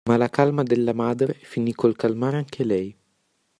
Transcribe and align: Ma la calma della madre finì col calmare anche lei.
Ma 0.09 0.17
la 0.17 0.29
calma 0.31 0.63
della 0.63 0.93
madre 0.95 1.33
finì 1.35 1.73
col 1.75 1.95
calmare 1.95 2.37
anche 2.37 2.63
lei. 2.63 2.97